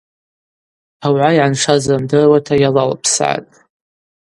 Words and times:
Ауагӏа 1.05 1.29
йгӏаншаз 1.35 1.83
рымдыруата 1.91 2.55
йалалпсгӏатӏ. 2.61 3.53